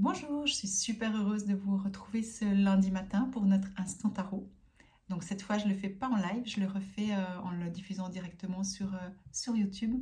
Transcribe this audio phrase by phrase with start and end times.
[0.00, 4.48] Bonjour, je suis super heureuse de vous retrouver ce lundi matin pour notre instant tarot.
[5.08, 7.50] Donc cette fois, je ne le fais pas en live, je le refais euh, en
[7.50, 10.00] le diffusant directement sur, euh, YouTube.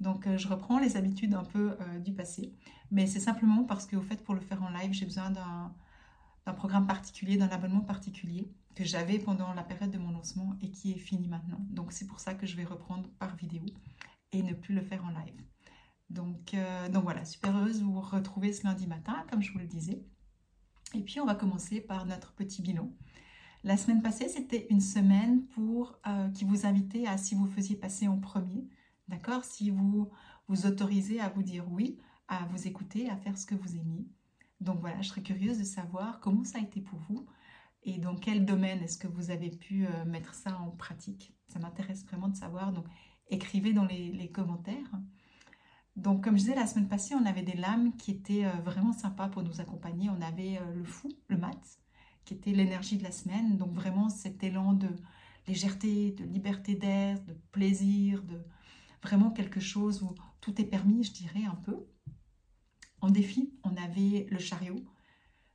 [0.00, 2.52] Donc euh, je reprends les habitudes un peu du passé.
[2.90, 6.88] Mais c'est simplement parce qu'au fait, pour le faire en live, j'ai besoin d'un programme
[6.88, 10.98] particulier, d'un abonnement particulier que j'avais pendant la période de mon lancement et qui est
[10.98, 11.64] fini maintenant.
[11.70, 13.64] Donc c'est pour ça que je vais reprendre par vidéo
[14.32, 15.40] et ne plus le faire en live.
[16.12, 16.54] Donc,
[16.92, 20.04] donc voilà, super heureuse de vous retrouver ce lundi matin, comme je vous le disais.
[20.94, 22.92] Et puis on va commencer par notre petit bilan.
[23.64, 27.76] La semaine passée, c'était une semaine pour euh, qui vous invitait à, si vous faisiez
[27.76, 28.68] passer en premier,
[29.06, 29.44] d'accord?
[29.44, 30.10] Si vous
[30.48, 34.06] vous autorisez à vous dire oui, à vous écouter, à faire ce que vous aimiez.
[34.60, 37.24] Donc voilà, je serais curieuse de savoir comment ça a été pour vous
[37.84, 41.32] et dans quel domaine est-ce que vous avez pu euh, mettre ça en pratique?
[41.46, 42.72] Ça m'intéresse vraiment de savoir.
[42.72, 42.86] Donc
[43.28, 44.90] écrivez dans les, commentaires.
[45.96, 48.92] Donc comme je disais la semaine passée, on avait des lames qui étaient euh, vraiment
[48.92, 50.08] sympas pour nous accompagner.
[50.10, 51.60] On avait le fou, le mat,
[52.24, 53.56] qui était l'énergie de la semaine.
[53.56, 54.88] Donc vraiment cet élan de
[55.46, 58.40] légèreté, de liberté d'air, de plaisir, de
[59.02, 61.86] vraiment quelque chose où tout est permis, je dirais un peu.
[63.00, 64.84] En défi, on avait le chariot.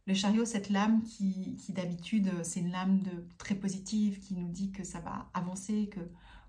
[0.05, 4.49] Le chariot, cette lame qui, qui d'habitude, c'est une lame de, très positive qui nous
[4.49, 5.99] dit que ça va avancer, que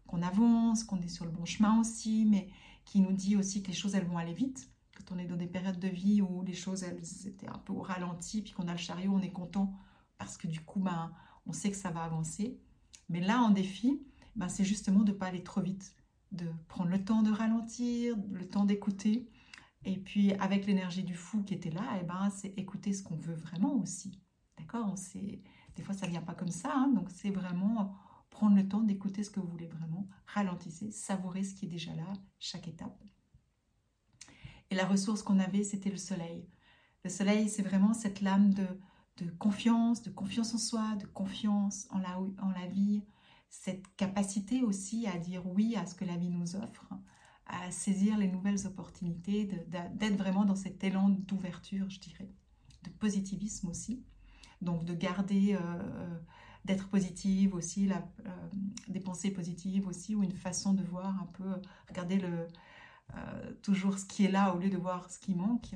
[0.08, 2.48] qu'on avance, qu'on est sur le bon chemin aussi, mais
[2.84, 4.68] qui nous dit aussi que les choses, elles vont aller vite.
[4.96, 7.74] Quand on est dans des périodes de vie où les choses, elles étaient un peu
[7.74, 9.72] au ralenti, puis qu'on a le chariot, on est content
[10.16, 11.12] parce que du coup, ben,
[11.46, 12.58] on sait que ça va avancer.
[13.08, 14.02] Mais là, en défi,
[14.34, 15.94] ben, c'est justement de pas aller trop vite,
[16.32, 19.30] de prendre le temps de ralentir, le temps d'écouter.
[19.84, 23.02] Et puis, avec l'énergie du fou qui était là, et eh ben, c'est écouter ce
[23.02, 24.18] qu'on veut vraiment aussi.
[24.56, 24.94] D'accord?
[25.76, 26.72] Des fois, ça vient pas comme ça.
[26.74, 27.94] Hein, donc, c'est vraiment
[28.38, 30.06] prendre le temps d'écouter ce que vous voulez vraiment.
[30.26, 33.02] Ralentissez, savourez ce qui est déjà là, chaque étape.
[34.70, 36.46] Et la ressource qu'on avait, c'était le soleil.
[37.02, 41.98] Le soleil, c'est vraiment cette lame de confiance, de confiance en soi, de confiance en
[41.98, 43.02] la, vie,
[43.48, 46.88] cette capacité aussi à dire oui à ce que la vie nous offre,
[47.46, 52.30] à saisir les nouvelles opportunités, d'être vraiment dans cet élan d'ouverture, je dirais,
[52.84, 54.04] de positivisme aussi.
[54.62, 56.18] Donc de garder, euh,
[56.68, 58.48] d'être positive aussi, la, euh,
[58.86, 62.46] des pensées positives aussi, ou une façon de voir un peu, regarder le,
[63.62, 65.72] toujours ce qui est là au lieu de voir ce qui manque.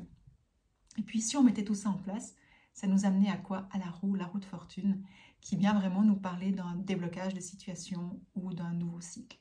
[0.99, 2.35] Et puis si on mettait tout ça en place,
[2.75, 3.69] ça nous amenait à quoi?
[3.73, 5.03] À la roue, la roue de fortune,
[5.41, 9.39] qui vient vraiment nous parler d'un déblocage de situation ou d'un nouveau cycle.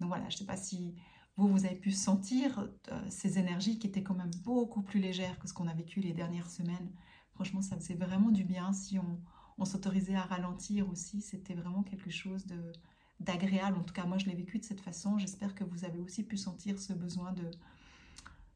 [0.00, 0.94] Donc voilà, je ne sais pas si
[1.36, 5.38] vous, vous avez pu sentir euh, ces énergies qui étaient quand même beaucoup plus légères
[5.38, 6.90] que ce qu'on a vécu les dernières semaines.
[7.32, 9.20] Franchement, ça faisait vraiment du bien si on,
[9.58, 11.20] on s'autorisait à ralentir aussi.
[11.20, 12.72] C'était vraiment quelque chose de
[13.20, 13.78] d'agréable.
[13.78, 15.18] En tout cas, moi, je l'ai vécu de cette façon.
[15.18, 17.48] J'espère que vous avez aussi pu sentir ce besoin de,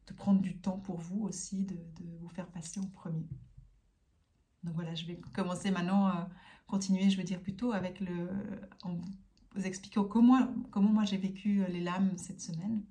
[0.08, 3.28] de prendre du temps pour vous aussi, de, de vous faire passer en premier.
[4.64, 6.25] Donc voilà, je vais commencer maintenant, euh,
[6.66, 8.28] continuer, je veux dire plutôt avec le,
[8.82, 8.97] en
[9.54, 12.82] vous expliquant comment, comment moi j'ai vécu euh, les lames cette semaine.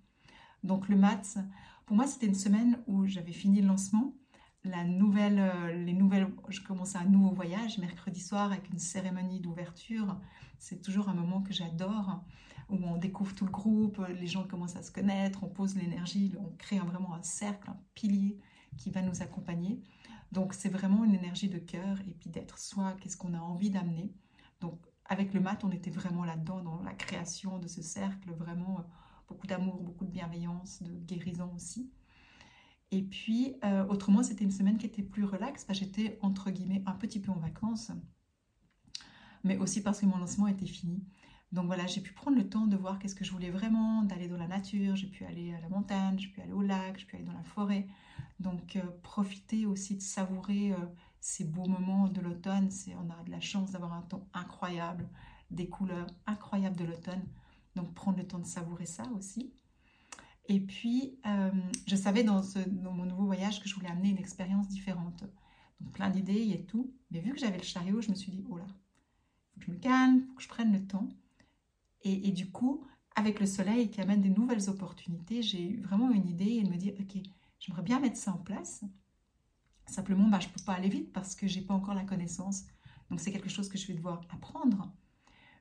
[0.63, 1.37] Donc le mat,
[1.85, 4.15] pour moi c'était une semaine où j'avais fini le lancement,
[4.63, 9.39] la nouvelle, euh, les nouvelles, je commençais un nouveau voyage mercredi soir avec une cérémonie
[9.39, 10.19] d'ouverture.
[10.59, 12.23] C'est toujours un moment que j'adore
[12.69, 16.33] où on découvre tout le groupe, les gens commencent à se connaître, on pose l'énergie,
[16.37, 18.37] on crée vraiment un cercle, un pilier
[18.77, 19.81] qui va nous accompagner.
[20.31, 23.69] Donc c'est vraiment une énergie de cœur et puis d'être soi, qu'est-ce qu'on a envie
[23.69, 24.11] d'amener.
[24.59, 28.79] Donc avec le mat, on était vraiment là-dedans, dans la création de ce cercle, vraiment
[28.79, 28.83] euh,
[29.29, 31.89] beaucoup d'amour, beaucoup de bienveillance, de guérison aussi.
[32.91, 36.93] Et puis, euh, autrement, c'était une semaine qui était plus relaxe, j'étais entre guillemets un
[36.93, 37.91] petit peu en vacances,
[39.43, 41.03] mais aussi parce que mon lancement était fini.
[41.51, 44.27] Donc voilà, j'ai pu prendre le temps de voir qu'est-ce que je voulais vraiment, d'aller
[44.27, 47.05] dans la nature, j'ai pu aller à la montagne, j'ai pu aller au lac, j'ai
[47.05, 47.87] pu aller dans la forêt.
[48.39, 50.77] Donc euh, profiter aussi de savourer euh,
[51.21, 52.69] ces beaux moments de l'automne.
[52.97, 55.07] On a de la chance d'avoir un temps incroyable,
[55.49, 57.23] des couleurs incroyables de l'automne.
[57.75, 59.53] Donc prendre le temps de savourer ça aussi.
[60.47, 61.51] Et puis, euh,
[61.85, 62.41] je savais dans,
[62.71, 65.23] mon nouveau voyage que je voulais amener une expérience différente.
[65.81, 66.93] Donc plein d'idées et tout.
[67.11, 69.71] Mais vu que j'avais le chariot, je me suis dit, oh là, faut que je
[69.71, 71.09] me calme, faut que je prenne le temps.
[72.03, 72.85] Et, du coup,
[73.15, 76.69] avec le soleil qui amène des nouvelles opportunités, j'ai eu vraiment une idée et de
[76.69, 77.21] me dire, ok,
[77.59, 78.85] j'aimerais bien mettre ça en place.
[79.87, 82.05] Simplement, bah, je ne peux pas aller vite parce que je n'ai pas encore la
[82.05, 82.63] connaissance.
[83.09, 84.89] Donc c'est quelque chose que je vais devoir apprendre.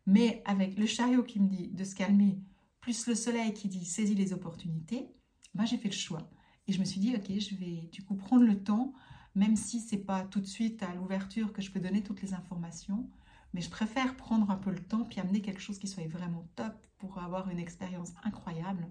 [0.07, 2.39] Mais avec le chariot qui me dit de se calmer,
[2.87, 5.09] plus le soleil qui dit saisis les opportunités,
[5.57, 6.31] bah, j'ai fait le choix.
[6.69, 8.93] Et je me suis dit, ok, je vais du coup prendre le temps,
[9.35, 12.23] même si ce n'est pas tout de suite à l'ouverture que je peux donner toutes
[12.23, 13.11] les informations,
[13.53, 16.49] mais je préfère prendre un peu le temps puis amener quelque chose qui soit vraiment
[16.55, 18.87] top pour avoir une expérience incroyable.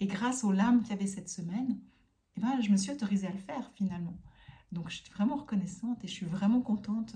[0.00, 1.78] Et grâce aux lames qu'il y avait cette semaine,
[2.36, 4.16] eh ben, je me suis autorisée à le faire finalement.
[4.72, 7.14] Donc, je suis vraiment reconnaissante et je suis vraiment contente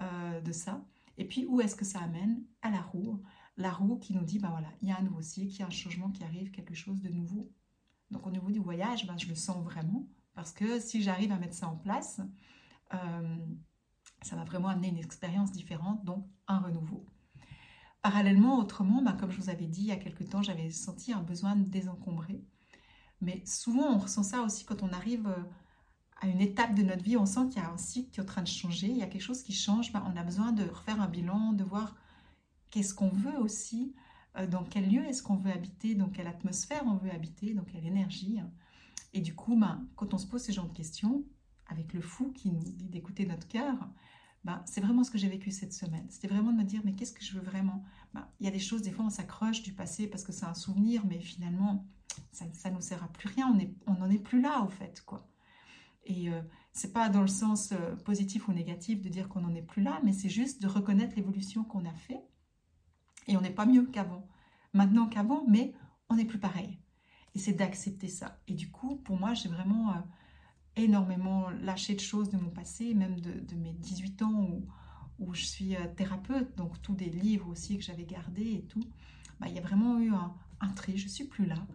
[0.00, 0.80] euh, de ça.
[1.18, 2.44] Et puis, où est-ce que ça amène?
[2.62, 3.20] À la roue.
[3.56, 5.62] La roue qui nous dit, ben voilà, il y a un nouveau cycle, il y
[5.62, 7.52] a un changement qui arrive, quelque chose de nouveau.
[8.10, 10.08] Donc, au niveau du voyage, ben, je le sens vraiment.
[10.34, 12.20] Parce que si j'arrive à mettre ça en place,
[12.92, 13.36] euh,
[14.22, 17.06] ça va vraiment amener une expérience différente, donc un renouveau.
[18.02, 21.12] Parallèlement, autrement, ben, comme je vous avais dit il y a quelque temps, j'avais senti
[21.12, 22.44] un besoin de désencombrer.
[23.20, 25.42] Mais souvent, on ressent ça aussi quand on arrive euh,
[26.20, 28.22] à une étape de notre vie, on sent qu'il y a un cycle qui est
[28.22, 30.52] en train de changer, il y a quelque chose qui change, ben, on a besoin
[30.52, 31.94] de refaire un bilan, de voir
[32.74, 33.94] qu'est-ce qu'on veut aussi,
[34.36, 37.62] euh, dans quel lieu est-ce qu'on veut habiter, dans quelle atmosphère on veut habiter, dans
[37.62, 38.40] quelle énergie.
[39.12, 41.24] Et du coup, ben, quand on se pose ces genres de questions,
[41.68, 43.76] avec le fou qui nous dit d'écouter notre cœur,
[44.42, 46.04] ben, c'est vraiment ce que j'ai vécu cette semaine.
[46.10, 47.84] C'était vraiment de me dire, mais qu'est-ce que je veux vraiment?
[48.12, 50.44] Ben, Il y a des choses, des fois, on s'accroche du passé parce que c'est
[50.44, 51.86] un souvenir, mais finalement,
[52.32, 53.56] ça ne nous sert à plus rien.
[53.86, 55.30] On n'en est, plus là, au fait, quoi.
[56.06, 56.42] Et euh,
[56.72, 59.82] c'est pas dans le sens euh, positif ou négatif de dire qu'on n'en est plus
[59.82, 62.20] là, mais c'est juste de reconnaître l'évolution qu'on a fait.
[63.26, 64.26] Et on n'est pas mieux qu'avant.
[64.72, 65.72] Maintenant qu'avant, mais
[66.08, 66.78] on n'est plus pareil.
[67.34, 68.38] Et c'est d'accepter ça.
[68.46, 70.00] Et du coup, pour moi, j'ai vraiment euh,
[70.76, 74.66] énormément lâché de choses de mon passé, même de, mes 18 ans où,
[75.18, 78.84] où je suis euh, thérapeute, donc tous des livres aussi que j'avais gardés et tout.
[79.40, 81.66] Bah, il y a vraiment eu un, un tri, je suis plus là.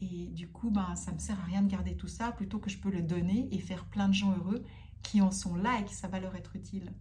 [0.00, 2.70] Et du coup, ben, ça me sert à rien de garder tout ça, plutôt que
[2.70, 4.64] je peux le donner et faire plein de gens heureux
[5.02, 6.92] qui en sont là et qui ça va leur être utile.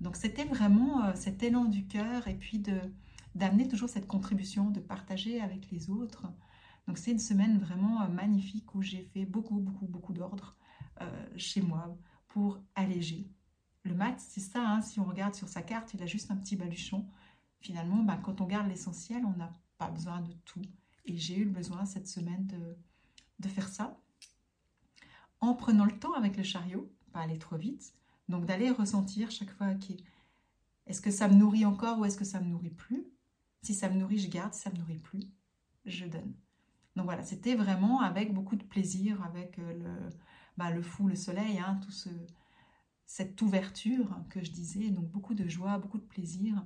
[0.00, 2.78] Donc c'était vraiment euh, cet élan du cœur et puis de
[3.34, 6.26] d'amener toujours cette contribution, de partager avec les autres.
[6.86, 10.56] Donc c'est une semaine vraiment euh, magnifique où j'ai fait beaucoup, beaucoup, beaucoup d'ordre
[11.00, 11.96] euh, chez moi
[12.28, 13.30] pour alléger.
[13.84, 16.36] Le mat, c'est ça, hein, si on regarde sur sa carte, il a juste un
[16.36, 17.06] petit baluchon.
[17.60, 20.62] Finalement, ben, quand on garde l'essentiel, on n'a pas besoin de tout.
[21.04, 23.98] Et j'ai eu le besoin cette semaine de, faire ça.
[25.40, 27.94] En prenant le temps avec le chariot, pas aller trop vite,
[28.28, 30.04] donc d'aller ressentir chaque fois qui
[30.86, 33.06] est-ce que ça me nourrit encore ou est-ce que ça me nourrit plus?
[33.62, 34.54] Si ça me nourrit, je garde.
[34.54, 35.22] Si ça me nourrit plus,
[35.84, 36.34] je donne.
[36.96, 40.10] Donc voilà, c'était vraiment avec beaucoup de plaisir, avec euh, le,
[40.56, 42.08] bah, le fou, le soleil, hein, tout ce,
[43.06, 46.64] cette ouverture que je disais, donc beaucoup de joie, beaucoup de plaisir.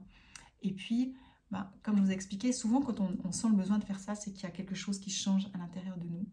[0.63, 1.15] Et puis,
[1.51, 4.15] bah, comme je vous ai expliqué, souvent quand on, sent le besoin de faire ça,
[4.15, 6.27] c'est qu'il y a quelque chose qui change à l'intérieur de nous,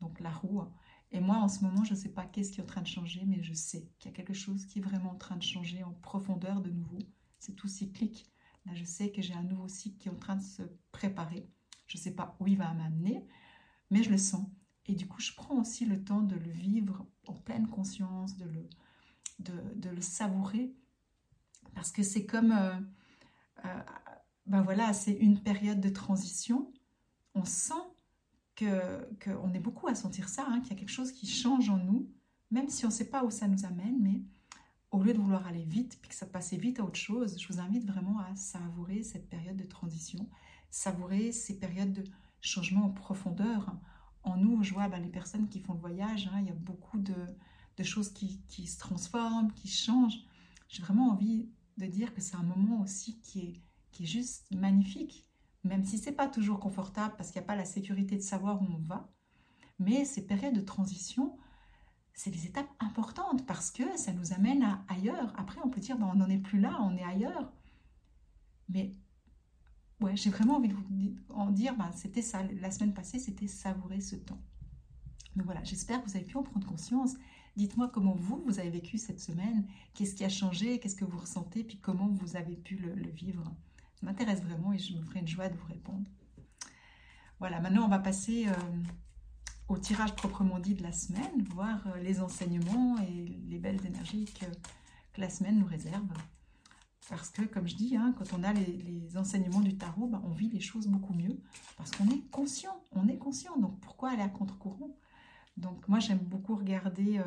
[0.00, 0.62] donc la roue.
[1.12, 2.86] Et moi, en ce moment, je ne sais pas qu'est-ce qui est en train de
[2.86, 5.42] changer, mais je sais qu'il y a quelque chose qui est vraiment en train de
[5.42, 6.98] changer en profondeur de nouveau.
[7.38, 8.30] C'est tout cyclique.
[8.66, 10.62] Là, je sais que j'ai un nouveau cycle qui est en train de se
[10.92, 11.48] préparer.
[11.86, 13.26] Je ne sais pas où il va m'amener,
[13.90, 14.46] mais je le sens.
[14.86, 18.44] Et du coup, je prends aussi le temps de le vivre en pleine conscience, de
[18.44, 18.68] le,
[19.40, 20.74] de, le savourer,
[21.74, 22.74] parce que c'est comme, euh,
[23.64, 23.82] euh,
[24.46, 26.72] ben voilà, c'est une période de transition.
[27.34, 27.74] On sent
[28.56, 31.70] que qu'on est beaucoup à sentir ça, hein, qu'il y a quelque chose qui change
[31.70, 32.10] en nous,
[32.50, 34.22] même si on ne sait pas où ça nous amène, mais
[34.90, 37.52] au lieu de vouloir aller vite, puis que ça passe vite à autre chose, je
[37.52, 40.28] vous invite vraiment à savourer cette période de transition,
[40.70, 42.04] savourer ces périodes de
[42.40, 43.72] changement en profondeur.
[44.24, 46.54] En nous, je vois ben, les personnes qui font le voyage, hein, il y a
[46.54, 47.14] beaucoup de,
[47.82, 50.22] choses qui, qui, se transforment, qui changent.
[50.68, 51.48] J'ai vraiment envie
[51.78, 53.60] de dire que c'est un moment aussi qui est
[53.90, 55.26] qui est juste magnifique,
[55.64, 58.62] même si c'est pas toujours confortable parce qu'il n'y a pas la sécurité de savoir
[58.62, 59.12] où on va.
[59.78, 61.36] Mais ces périodes de transition,
[62.20, 65.32] c'est des étapes importantes parce que ça nous amène à ailleurs.
[65.38, 67.50] Après, on peut dire, ben, on n'en est plus là, on est ailleurs.
[68.68, 68.94] Mais
[70.02, 70.84] ouais, j'ai vraiment envie de vous
[71.30, 74.40] en dire, ben, c'était ça, la semaine passée, c'était savourer ce temps.
[75.34, 77.14] Donc voilà, j'espère que vous avez pu en prendre conscience.
[77.56, 81.18] Dites-moi comment vous, vous avez vécu cette semaine, qu'est-ce qui a changé, qu'est-ce que vous
[81.18, 83.50] ressentez, puis comment vous avez pu le vivre?
[84.02, 86.10] M'intéresse vraiment et je me ferai une joie de vous répondre.
[87.38, 88.52] Voilà, maintenant on va passer euh,
[89.70, 94.24] au tirage proprement dit de la semaine, voir euh, les enseignements et les belles énergies
[94.24, 94.46] que,
[95.16, 96.08] la semaine nous réserve.
[97.10, 100.30] Parce que, comme je dis, hein, quand on a les, enseignements du tarot, bah, on
[100.30, 101.38] vit les choses beaucoup mieux.
[101.76, 103.54] Parce qu'on est conscient, on est conscient.
[103.58, 104.96] Donc pourquoi aller à contre-courant?
[105.58, 107.20] Donc moi j'aime beaucoup regarder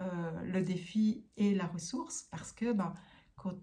[0.00, 2.94] euh, le défi et la ressource parce que bah,
[3.34, 3.54] quand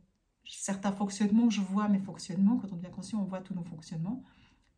[0.46, 2.58] certains fonctionnements, je vois mes fonctionnements.
[2.58, 4.22] Quand on devient conscient, on voit tous nos fonctionnements.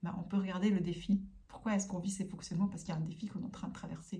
[0.04, 1.24] Ben, on peut regarder le défi.
[1.54, 2.68] Pourquoi est-ce qu'on vit ces fonctionnements?
[2.68, 4.18] Parce qu'il y a un défi qu'on est en train de traverser.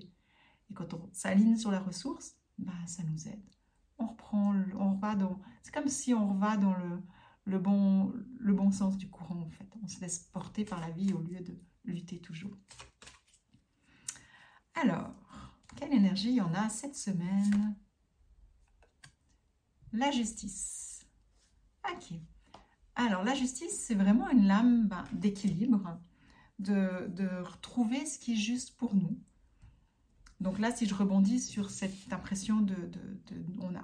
[0.70, 3.42] Et quand on s'aligne sur la ressource, ben, ça nous aide.
[3.98, 5.40] On reprend, on va dans.
[5.64, 6.76] C'est comme si on va dans
[7.44, 9.68] le, bon, le bon sens du courant, en fait.
[9.82, 12.56] On se laisse porter par la vie au lieu de lutter toujours.
[14.76, 15.12] Alors,
[15.74, 17.76] quelle énergie y en a cette semaine?
[19.92, 21.04] La justice.
[21.92, 22.12] Ok.
[22.94, 25.98] Alors, la justice, c'est vraiment une lame ben, d'équilibre,
[26.58, 29.18] de, retrouver ce qui est juste pour nous.
[30.40, 32.74] Donc là, si je rebondis sur cette impression de...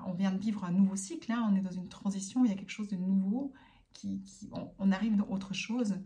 [0.06, 2.54] on, vient de vivre un nouveau cycle, hein, on est dans une transition, il y
[2.54, 3.52] a quelque chose de nouveau,
[3.92, 4.22] qui,
[4.78, 5.96] on, arrive dans autre chose.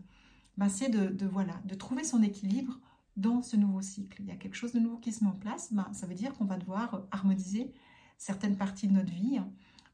[0.57, 2.79] Ben, c'est de, voilà, de trouver son équilibre
[3.17, 4.21] dans ce nouveau cycle.
[4.21, 6.15] Il y a quelque chose de nouveau qui se met en place, ben, ça veut
[6.15, 7.73] dire qu'on va devoir harmoniser
[8.17, 9.39] certaines parties de notre vie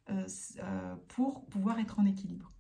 [0.10, 0.28] euh,
[0.60, 2.52] euh, pour pouvoir être en équilibre.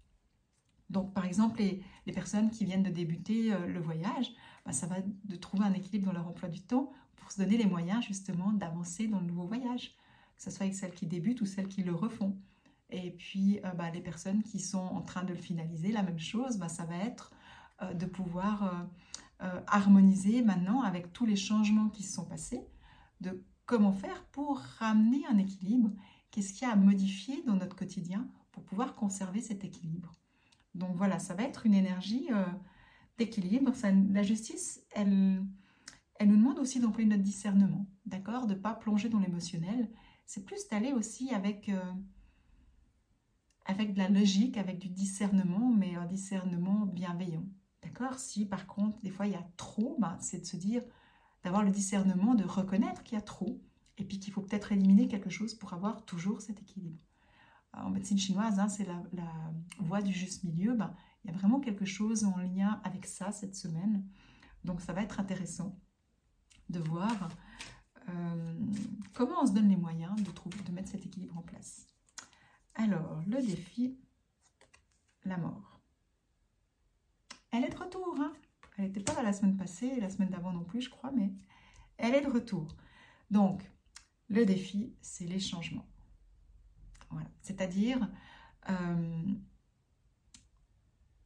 [0.91, 4.33] Donc, par exemple, les, personnes qui viennent de débuter euh, le voyage,
[4.65, 7.57] ben, ça va de trouver un équilibre dans leur emploi du temps pour se donner
[7.57, 9.95] les moyens justement d'avancer dans le nouveau voyage,
[10.35, 12.37] que ce soit avec celles qui débutent ou celles qui le refont.
[12.89, 16.57] Et puis, ben, les personnes qui sont en train de le finaliser, la même chose,
[16.57, 17.31] ben, ça va être
[17.95, 18.85] de pouvoir
[19.67, 22.61] harmoniser maintenant avec tous les changements qui se sont passés,
[23.21, 25.89] de comment faire pour ramener un équilibre,
[26.31, 30.11] qu'est-ce qu'il y a à modifier dans notre quotidien pour pouvoir conserver cet équilibre.
[30.75, 32.45] Donc voilà, ça va être une énergie euh,
[33.17, 33.71] d'équilibre.
[34.11, 35.43] La justice, elle,
[36.15, 39.89] elle nous demande aussi d'employer notre discernement, d'accord De ne pas plonger dans l'émotionnel.
[40.25, 41.93] C'est plus d'aller aussi avec, euh,
[43.65, 47.45] avec de la logique, avec du discernement, mais un discernement bienveillant.
[47.83, 50.83] D'accord Si par contre, des fois, il y a trop, ben, c'est de se dire,
[51.43, 53.59] d'avoir le discernement, de reconnaître qu'il y a trop,
[53.97, 56.99] et puis qu'il faut peut-être éliminer quelque chose pour avoir toujours cet équilibre.
[57.73, 59.01] En médecine chinoise, hein, c'est la,
[59.79, 60.75] voie du juste milieu.
[60.75, 64.05] Ben, il y a vraiment quelque chose en lien avec ça cette semaine.
[64.63, 65.79] Donc ça va être intéressant
[66.69, 67.29] de voir
[68.09, 68.59] euh,
[69.13, 71.87] comment on se donne les moyens de, mettre cet équilibre en place.
[72.75, 73.97] Alors, le défi,
[75.25, 75.79] la mort.
[77.51, 78.33] Elle est de retour, hein
[78.77, 81.31] elle n'était pas là la semaine passée, la semaine d'avant non plus, je crois, mais
[81.97, 82.75] elle est de retour.
[83.29, 83.61] Donc,
[84.29, 85.87] le défi, c'est les changements.
[87.41, 88.09] C'est-à-dire,
[88.69, 89.33] euh,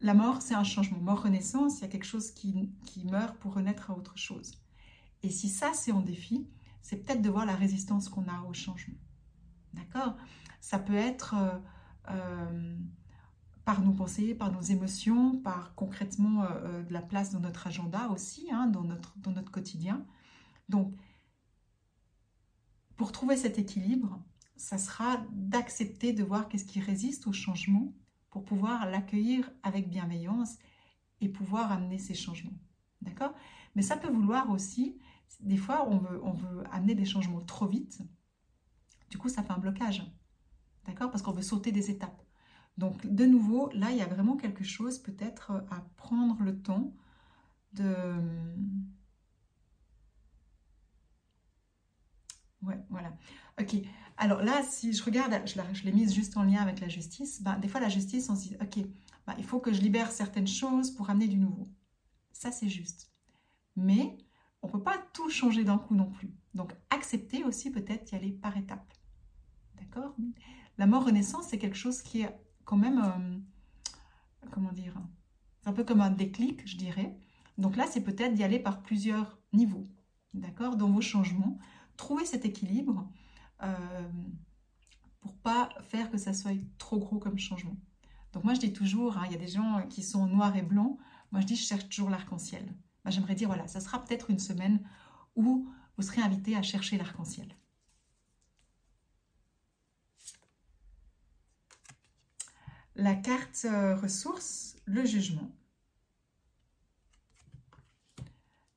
[0.02, 1.00] la mort, c'est un changement.
[1.00, 2.72] Mort-renaissance, il y a quelque chose qui,
[3.06, 4.54] meurt pour renaître à autre chose.
[5.24, 6.48] Et si ça, c'est en défi,
[6.82, 9.00] c'est peut-être de voir la résistance qu'on a au changement.
[9.74, 10.16] D'accord?
[10.62, 11.36] Ça peut être...
[11.36, 11.60] Euh,
[12.10, 12.78] euh,
[13.64, 16.44] par nos pensées, par nos émotions, par concrètement
[16.88, 20.06] de la place dans notre agenda aussi, hein, dans, dans notre quotidien.
[20.70, 20.94] Donc,
[22.96, 24.22] pour trouver cet équilibre,
[24.58, 27.94] ça sera d'accepter de voir qu'est-ce qui résiste au changement
[28.30, 30.58] pour pouvoir l'accueillir avec bienveillance
[31.22, 32.58] et pouvoir amener ces changements.
[33.02, 33.34] D'accord?
[33.76, 35.00] Mais ça peut vouloir aussi,
[35.40, 38.02] des fois, on veut, on veut amener des changements trop vite.
[39.10, 40.04] Du coup, ça fait un blocage.
[40.86, 41.12] D'accord?
[41.12, 42.22] Parce qu'on veut sauter des étapes.
[42.78, 46.94] Donc, de nouveau, là, il y a vraiment quelque chose peut-être à prendre le temps
[47.74, 48.16] de...
[52.62, 53.14] Ouais, voilà.
[53.60, 53.76] Ok.
[54.18, 57.58] Alors là, si je regarde, je l'ai mise juste en lien avec la justice, ben,
[57.60, 58.86] des fois, la justice, on se dit, ok,
[59.28, 61.68] ben, il faut que je libère certaines choses pour amener du nouveau.
[62.32, 63.12] Ça, c'est juste.
[63.76, 64.18] Mais
[64.62, 66.34] on ne peut pas tout changer d'un coup non plus.
[66.54, 68.94] Donc, accepter aussi peut-être y aller par étapes.
[69.76, 70.16] D'accord?
[70.78, 74.96] La mort-renaissance, c'est quelque chose qui est quand même, euh, comment dire,
[75.66, 77.18] un peu comme un déclic, je dirais.
[77.58, 79.88] Donc là, c'est peut-être d'y aller par plusieurs niveaux,
[80.34, 81.58] d'accord, dans vos changements.
[81.98, 83.10] Trouver cet équilibre
[83.64, 84.10] euh,
[85.22, 87.78] pour pas faire que ça soit trop gros comme changement.
[88.34, 90.62] Donc moi, je dis toujours, hein, il y a des gens qui sont noirs et
[90.62, 90.98] blancs.
[91.32, 92.76] Moi, je dis, je cherche toujours l'arc-en-ciel.
[93.06, 94.80] J'aimerais dire, voilà, ça sera peut-être une semaine
[95.36, 97.48] où vous serez invité à chercher l'arc-en-ciel.
[102.96, 105.52] La carte euh, ressources, le jugement.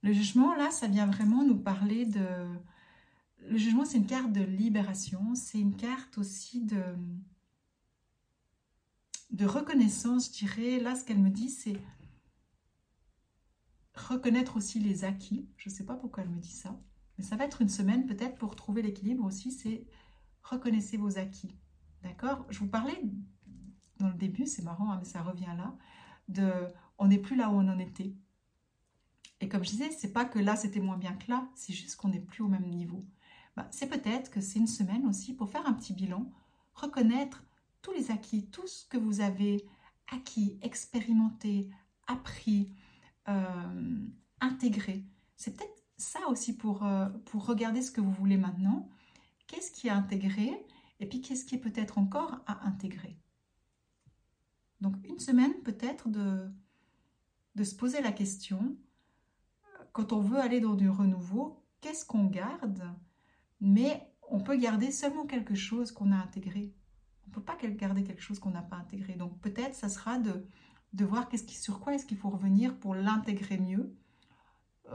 [0.02, 2.46] Le jugement, là, ça vient vraiment nous parler de...
[3.46, 6.82] Le jugement, c'est une carte de libération, c'est une carte aussi de,
[9.30, 10.80] de reconnaissance, je dirais.
[10.80, 11.80] Là, ce qu'elle me dit, c'est
[13.94, 15.48] reconnaître aussi les acquis.
[15.56, 16.78] Je ne sais pas pourquoi elle me dit ça,
[17.16, 19.86] mais ça va être une semaine peut-être pour trouver l'équilibre aussi, c'est
[20.42, 21.54] reconnaissez vos acquis.
[22.02, 22.46] D'accord?
[22.48, 23.02] Je vous parlais
[23.98, 25.76] dans le début, c'est marrant, hein, mais ça revient là,
[26.28, 26.52] de
[26.98, 28.14] on n'est plus là où on en était.
[29.40, 31.96] Et comme je disais, c'est pas que là c'était moins bien que là, c'est juste
[31.96, 33.04] qu'on n'est plus au même niveau.
[33.58, 36.30] Bah, c'est peut-être que c'est une semaine aussi pour faire un petit bilan,
[36.74, 37.42] reconnaître
[37.82, 39.66] tous les acquis, tout ce que vous avez
[40.12, 41.68] acquis, expérimenté,
[42.06, 42.72] appris,
[43.26, 44.06] euh,
[44.40, 45.04] intégré.
[45.34, 48.88] C'est peut-être ça aussi pour, euh, pour regarder ce que vous voulez maintenant.
[49.48, 50.64] Qu'est-ce qui est intégré
[51.00, 53.18] et puis qu'est-ce qui est peut-être encore à intégrer?
[54.80, 56.48] Donc une semaine peut-être de,
[57.56, 58.76] de se poser la question,
[59.92, 62.88] quand on veut aller dans du renouveau, qu'est-ce qu'on garde
[63.60, 66.74] Mais on peut garder seulement quelque chose qu'on a intégré.
[67.24, 69.14] On ne peut pas garder quelque chose qu'on n'a pas intégré.
[69.14, 70.46] Donc peut-être ça sera de,
[70.92, 73.94] de voir sur quoi est-ce qu'il faut revenir pour l'intégrer mieux,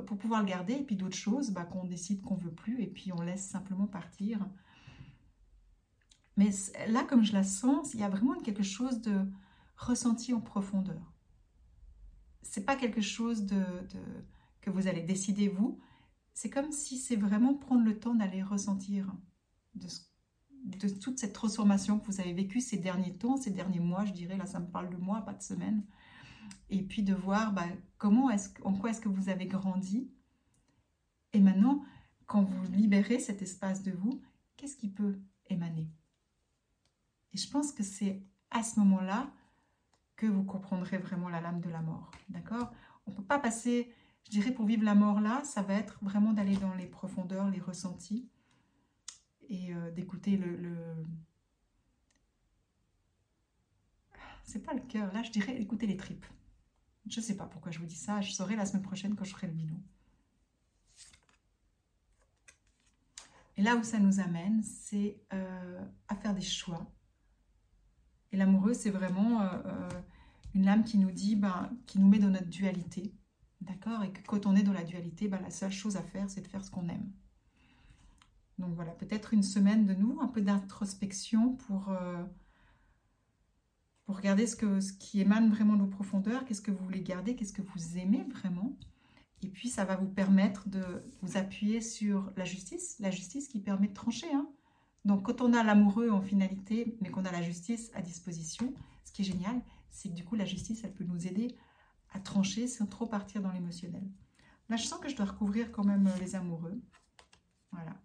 [0.07, 2.87] pour pouvoir le garder, et puis d'autres choses bah, qu'on décide qu'on veut plus, et
[2.87, 4.39] puis on laisse simplement partir.
[6.35, 6.49] Mais
[6.87, 9.21] là, comme je la sens, il y a vraiment quelque chose de
[9.77, 11.13] ressenti en profondeur.
[12.41, 13.63] C'est pas quelque chose de,
[14.61, 15.79] que vous allez décider vous.
[16.33, 19.13] C'est comme si c'est vraiment prendre le temps d'aller ressentir
[19.75, 24.13] de, toute cette transformation que vous avez vécue ces derniers temps, ces derniers mois, je
[24.13, 24.37] dirais.
[24.37, 25.83] Là, ça me parle de mois, pas de semaines.
[26.69, 28.29] Et puis de voir bah, comment
[28.63, 30.11] en quoi est-ce que vous avez grandi.
[31.33, 31.83] Et maintenant,
[32.25, 34.21] quand vous libérez cet espace de vous,
[34.57, 35.89] qu'est-ce qui peut émaner?
[37.33, 39.31] Et je pense que c'est à ce moment-là
[40.15, 42.11] que vous comprendrez vraiment la lame de la mort.
[42.29, 42.71] D'accord?
[43.05, 43.91] On ne peut pas passer,
[44.25, 47.49] je dirais, pour vivre la mort là, ça va être vraiment d'aller dans les profondeurs,
[47.49, 48.29] les ressentis
[49.49, 51.05] et euh, d'écouter le.
[54.43, 56.25] C'est pas le cœur, là je dirais écouter les tripes.
[57.07, 59.31] Je sais pas pourquoi je vous dis ça, je saurai la semaine prochaine quand je
[59.31, 59.81] ferai le bilan.
[63.55, 66.91] Et là où ça nous amène, c'est euh, à faire des choix
[68.33, 69.89] et l'amoureux, c'est vraiment euh,
[70.55, 73.13] une lame qui nous dit, ben, qui nous met dans notre dualité.
[73.63, 76.29] D'accord Et que quand on est dans la dualité, ben, la seule chose à faire,
[76.29, 77.11] c'est de faire ce qu'on aime.
[78.59, 82.23] Donc voilà, peut-être une semaine de nous, un peu d'introspection pour, euh,
[84.05, 87.01] pour regarder ce, que, ce qui émane vraiment de vos profondeurs, qu'est-ce que vous voulez
[87.01, 88.77] garder, qu'est-ce que vous aimez vraiment.
[89.41, 90.83] Et puis ça va vous permettre de
[91.21, 94.31] vous appuyer sur la justice, la justice qui permet de trancher.
[94.33, 94.47] Hein.
[95.05, 98.73] Donc quand on a l'amoureux en finalité, mais qu'on a la justice à disposition,
[99.05, 101.55] ce qui est génial, c'est que du coup la justice, elle peut nous aider
[102.13, 104.03] à trancher sans trop partir dans l'émotionnel.
[104.69, 106.81] Là, je sens que je dois recouvrir quand même euh, les amoureux.
[107.71, 107.95] Voilà.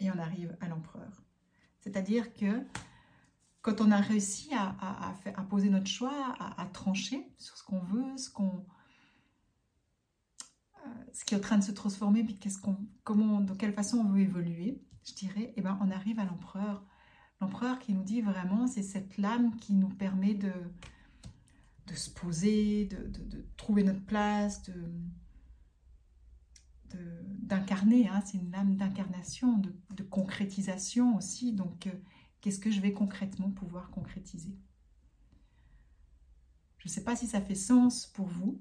[0.00, 1.22] Et on arrive à l'empereur.
[1.80, 2.66] C'est-à-dire que
[3.62, 5.14] quand on a réussi à,
[5.48, 8.64] poser notre choix, à, trancher sur ce qu'on veut, ce qu'on
[10.76, 13.74] euh, ce qui est en train de se transformer, puis qu'est-ce qu'on, comment, de quelle
[13.74, 16.84] façon on veut évoluer, je dirais, eh ben, on arrive à l'empereur.
[17.40, 20.52] L'empereur qui nous dit vraiment, c'est cette lame qui nous permet de,
[21.88, 24.74] de se poser, de, trouver notre place, de
[27.42, 28.22] d'incarner, hein.
[28.24, 31.52] c'est une lame d'incarnation, de, concrétisation aussi.
[31.52, 31.92] Donc, euh,
[32.40, 34.56] qu'est-ce que je vais concrètement pouvoir concrétiser?
[36.78, 38.60] Je ne sais pas si ça fait sens pour vous.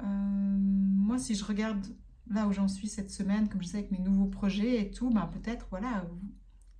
[0.00, 1.86] Euh, moi, si je regarde
[2.26, 5.10] là où j'en suis cette semaine, comme je sais avec mes nouveaux projets et tout,
[5.10, 6.06] ben peut-être, voilà,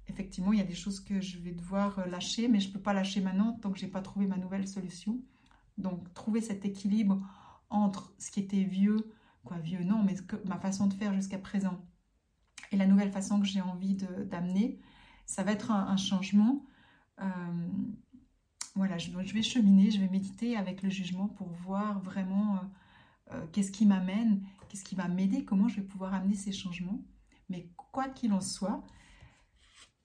[0.09, 2.72] effectivement, il y a des choses que je vais devoir euh, lâcher, mais je ne
[2.72, 5.20] peux pas lâcher maintenant tant que je n'ai pas trouvé ma nouvelle solution.
[5.78, 7.20] Donc, trouver cet équilibre
[7.70, 9.12] entre ce qui était vieux,
[9.44, 11.80] quoi, vieux, non, mais ma façon de faire jusqu'à présent
[12.72, 14.80] et la nouvelle façon que j'ai envie d'amener,
[15.26, 16.64] ça va être un, changement.
[17.20, 17.68] Euh,
[18.74, 22.61] voilà, je, vais cheminer, je vais méditer avec le jugement pour voir vraiment
[23.32, 27.04] euh, qu'est-ce qui m'amène Qu'est-ce qui va m'aider Comment je vais pouvoir amener ces changements
[27.50, 28.82] Mais quoi qu'il en soit,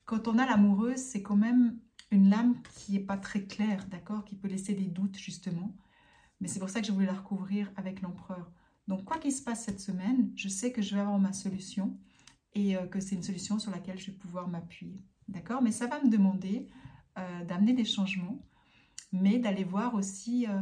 [0.04, 1.80] quand on a l'amoureuse, c'est quand même
[2.12, 5.76] une lame qui n'est pas très claire, d'accord Qui peut laisser des doutes, justement.
[6.40, 8.52] Mais c'est pour ça que je voulais la recouvrir avec l'empereur.
[8.88, 11.98] Donc, quoi qu'il se passe cette semaine, je sais que je vais avoir ma solution
[12.54, 15.02] et euh, que c'est une solution sur laquelle je vais pouvoir m'appuyer.
[15.28, 16.70] D'accord Mais ça va me demander
[17.18, 18.46] euh, d'amener des changements,
[19.12, 20.62] mais d'aller voir aussi, euh,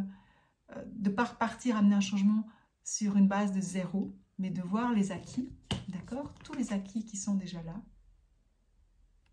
[0.87, 2.47] de ne pas repartir amener un changement
[2.83, 5.51] sur une base de zéro, mais de voir les acquis,
[5.89, 7.79] d'accord Tous les acquis qui sont déjà là,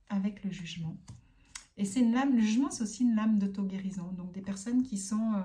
[0.08, 0.98] avec le jugement.
[1.76, 4.12] Et c'est une lame, le jugement, c'est aussi une lame d'auto-guérison.
[4.12, 5.42] Donc, des personnes qui sont euh,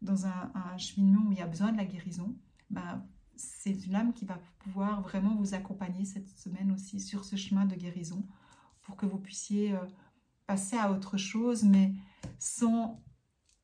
[0.00, 2.34] dans un, cheminement où il y a besoin de la guérison,
[2.70, 3.04] bah,
[3.36, 7.66] c'est une lame qui va pouvoir vraiment vous accompagner cette semaine aussi sur ce chemin
[7.66, 8.26] de guérison
[8.82, 9.84] pour que vous puissiez euh,
[10.46, 11.92] passer à autre chose, mais
[12.38, 13.02] sans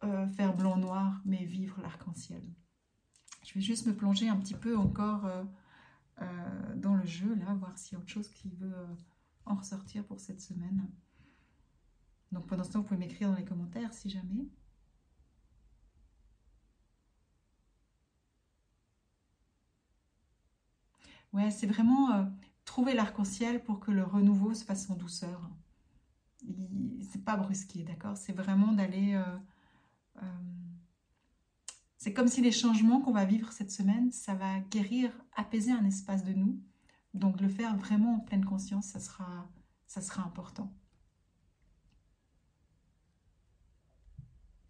[0.05, 2.43] euh, faire blanc-noir, mais vivre l'arc-en-ciel.
[3.43, 5.29] Je vais juste me plonger un petit peu encore
[6.75, 8.75] dans le jeu, là, voir s'il y a autre chose qui veut
[9.45, 10.89] en ressortir pour cette semaine.
[12.33, 14.47] Donc pendant ce temps, vous pouvez m'écrire dans les commentaires si jamais.
[21.33, 22.31] Ouais, c'est vraiment
[22.65, 25.51] trouver l'arc-en-ciel pour que le renouveau se fasse en douceur.
[27.11, 28.17] C'est pas brusqué, d'accord?
[28.17, 29.21] C'est vraiment d'aller
[31.99, 35.85] c'est comme si les changements qu'on va vivre cette semaine, ça va guérir, apaiser un
[35.85, 36.61] espace de nous.
[37.15, 39.01] Donc le faire vraiment en pleine conscience, ça
[40.01, 40.73] sera important.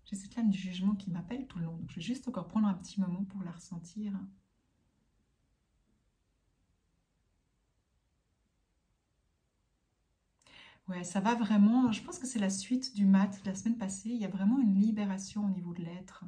[0.06, 1.80] J'ai cette lame du jugement qui m'appelle tout le long.
[1.88, 4.12] Je vais juste encore prendre un petit moment pour la ressentir.
[10.88, 11.90] Ouais, ça va vraiment.
[11.92, 14.10] Je pense que c'est la suite du mat de la semaine passée.
[14.10, 16.24] Il y a vraiment une libération au niveau de l'être.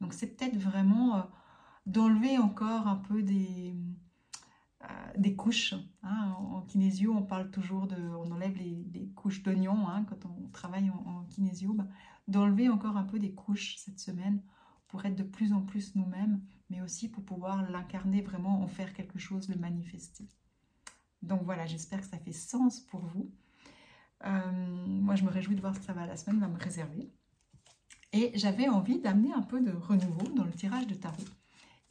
[0.00, 1.22] Donc c'est peut-être vraiment euh,
[1.86, 3.74] d'enlever encore un peu des,
[5.16, 5.74] des couches.
[6.02, 6.34] Hein.
[6.38, 10.90] En, kinésio, on parle toujours de, on enlève les, couches d'oignon hein, quand on travaille
[10.90, 11.86] en, kinésio, bah,
[12.28, 14.42] d'enlever encore un peu des couches cette semaine
[14.88, 16.40] pour être de plus en plus nous-mêmes,
[16.70, 20.28] mais aussi pour pouvoir l'incarner vraiment, en faire quelque chose, le manifester.
[21.22, 23.30] Donc voilà, j'espère que ça fait sens pour vous.
[24.24, 24.52] Euh,
[24.86, 27.10] moi, je me réjouis de voir ce que ça va la semaine va me réserver.
[28.12, 31.16] Et j'avais envie d'amener un peu de renouveau dans le tirage de tarot.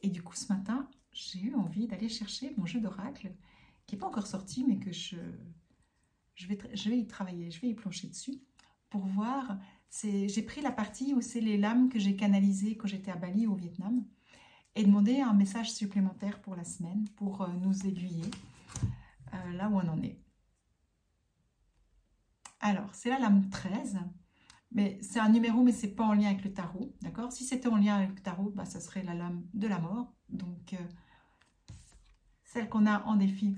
[0.02, 3.32] Et du coup, ce matin, j'ai eu envie d'aller chercher mon jeu d'oracle,
[3.86, 5.16] qui n'est pas encore sorti, mais que je,
[6.34, 8.40] je, vais, je vais y travailler, je vais y plancher dessus,
[8.90, 9.58] pour voir.
[9.90, 13.46] J'ai pris la partie où c'est les lames que j'ai canalisées quand j'étais à Bali
[13.46, 14.04] au Vietnam,
[14.74, 18.30] et demander un message supplémentaire pour la semaine, pour euh, nous aiguiller
[19.34, 20.18] euh, là où on en est.
[22.60, 23.98] Alors, c'est la lame 13.
[24.74, 27.30] Mais c'est un numéro, mais c'est pas en lien avec le tarot, d'accord?
[27.30, 30.14] Si c'était en lien avec le tarot, bah, ça serait la lame de la mort.
[30.30, 30.76] Donc, euh,
[32.52, 33.56] celle qu'on a en défi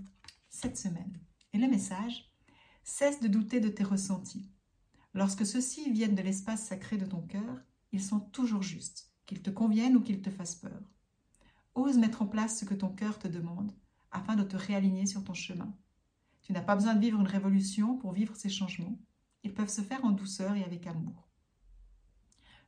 [0.50, 1.18] cette semaine.
[1.52, 2.30] Et le message,
[2.84, 4.48] cesse de douter de tes ressentis.
[5.14, 9.50] Lorsque ceux-ci viennent de l'espace sacré de ton cœur, ils sont toujours justes, qu'ils te
[9.50, 10.80] conviennent ou qu'ils te fassent peur.
[11.74, 13.72] Ose mettre en place ce que ton cœur te demande,
[14.12, 15.74] afin de te réaligner sur ton chemin.
[16.42, 19.00] Tu n'as pas besoin de vivre une révolution pour vivre ces changements.
[19.42, 21.28] Ils peuvent se faire en douceur et avec amour.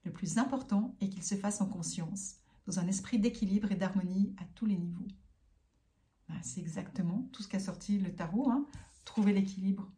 [0.02, 2.34] Le plus important est qu'ils se fassent en conscience,
[2.66, 5.05] dans un esprit d'équilibre et d'harmonie à tous les niveaux.
[6.36, 8.50] Ben, c'est exactement tout ce qu'a sorti le tarot.
[8.50, 8.66] Hein.
[9.06, 9.90] Trouver l'équilibre,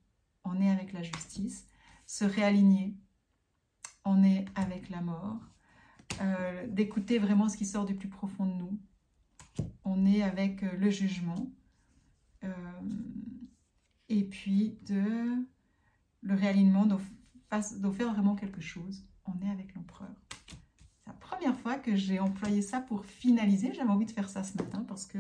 [0.44, 1.66] on est avec la justice.
[2.06, 2.96] Se réaligner,
[4.04, 5.40] on est avec la mort.
[6.20, 8.78] Euh, d'écouter vraiment ce qui sort du plus profond de nous.
[9.84, 11.50] On est avec euh, le jugement.
[12.44, 12.52] Euh,
[14.08, 15.44] et puis de
[16.20, 17.00] le réalignement doit,
[17.50, 19.04] faire vraiment quelque chose.
[19.26, 20.14] On est avec l'empereur.
[20.48, 23.74] C'est la première fois que j'ai employé ça pour finaliser.
[23.74, 25.18] J'avais envie de faire ça ce matin parce que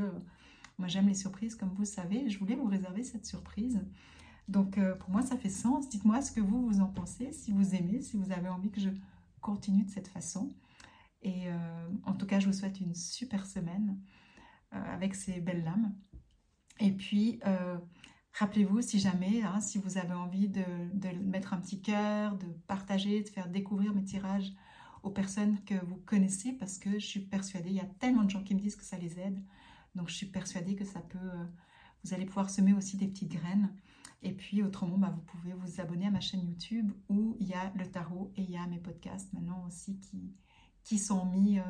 [0.78, 2.28] moi j'aime les surprises comme vous savez.
[2.28, 3.80] Je voulais vous réserver cette surprise.
[4.48, 5.88] Donc euh, pour moi ça fait sens.
[5.88, 8.80] Dites-moi ce que vous vous en pensez, si vous aimez, si vous avez envie que
[8.80, 8.90] je
[9.40, 10.54] continue de cette façon.
[11.22, 13.98] Et euh, en tout cas je vous souhaite une super semaine
[14.70, 15.94] avec ces belles lames.
[16.78, 17.40] Et puis
[18.38, 20.62] Rappelez-vous, si jamais, hein, si vous avez envie de,
[21.24, 24.52] mettre un petit cœur, de partager, de faire découvrir mes tirages
[25.02, 28.30] aux personnes que vous connaissez, parce que je suis persuadée, il y a tellement de
[28.30, 29.42] gens qui me disent que ça les aide,
[29.94, 31.44] donc je suis persuadée que ça peut, euh,
[32.04, 33.74] vous allez pouvoir semer aussi des petites graines.
[34.22, 37.54] Et puis autrement, bah, vous pouvez vous abonner à ma chaîne YouTube où il y
[37.54, 40.34] a le tarot et il y a mes podcasts maintenant aussi qui,
[40.82, 41.62] qui, sont, mis, euh,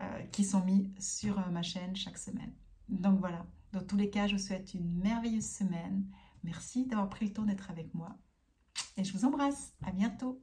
[0.00, 2.52] euh, qui sont mis sur ma chaîne chaque semaine.
[2.88, 3.46] Donc voilà.
[3.72, 6.06] Dans tous les cas, je vous souhaite une merveilleuse semaine.
[6.42, 8.18] Merci d'avoir pris le temps d'être avec moi.
[8.96, 9.72] Et je vous embrasse.
[9.82, 10.42] À bientôt.